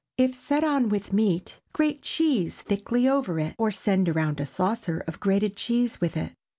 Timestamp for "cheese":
2.01-2.63, 5.55-6.01